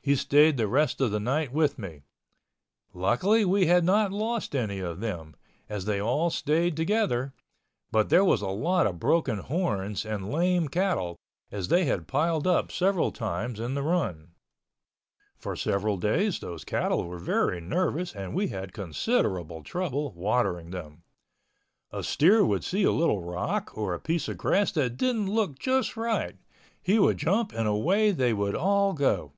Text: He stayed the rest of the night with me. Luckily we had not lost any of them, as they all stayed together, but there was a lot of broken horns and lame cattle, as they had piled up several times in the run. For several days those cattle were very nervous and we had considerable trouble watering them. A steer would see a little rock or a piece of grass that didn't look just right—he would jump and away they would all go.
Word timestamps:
He 0.00 0.14
stayed 0.14 0.56
the 0.56 0.68
rest 0.68 1.00
of 1.00 1.10
the 1.10 1.18
night 1.18 1.52
with 1.52 1.80
me. 1.80 2.04
Luckily 2.94 3.44
we 3.44 3.66
had 3.66 3.82
not 3.82 4.12
lost 4.12 4.54
any 4.54 4.78
of 4.78 5.00
them, 5.00 5.34
as 5.68 5.84
they 5.84 6.00
all 6.00 6.30
stayed 6.30 6.76
together, 6.76 7.34
but 7.90 8.08
there 8.08 8.24
was 8.24 8.40
a 8.40 8.46
lot 8.46 8.86
of 8.86 9.00
broken 9.00 9.38
horns 9.38 10.04
and 10.06 10.30
lame 10.30 10.68
cattle, 10.68 11.16
as 11.50 11.66
they 11.66 11.86
had 11.86 12.06
piled 12.06 12.46
up 12.46 12.70
several 12.70 13.10
times 13.10 13.58
in 13.58 13.74
the 13.74 13.82
run. 13.82 14.30
For 15.36 15.56
several 15.56 15.96
days 15.96 16.38
those 16.38 16.64
cattle 16.64 17.02
were 17.08 17.18
very 17.18 17.60
nervous 17.60 18.14
and 18.14 18.32
we 18.32 18.46
had 18.46 18.72
considerable 18.72 19.64
trouble 19.64 20.12
watering 20.12 20.70
them. 20.70 21.02
A 21.90 22.04
steer 22.04 22.44
would 22.44 22.62
see 22.62 22.84
a 22.84 22.92
little 22.92 23.24
rock 23.24 23.76
or 23.76 23.92
a 23.92 23.98
piece 23.98 24.28
of 24.28 24.38
grass 24.38 24.70
that 24.70 24.98
didn't 24.98 25.28
look 25.28 25.58
just 25.58 25.96
right—he 25.96 26.96
would 26.96 27.18
jump 27.18 27.50
and 27.52 27.66
away 27.66 28.12
they 28.12 28.32
would 28.32 28.54
all 28.54 28.92
go. 28.92 29.32